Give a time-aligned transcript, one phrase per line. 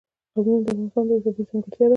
[0.33, 1.89] قومونه د افغانستان یوه طبیعي ځانګړتیا ده.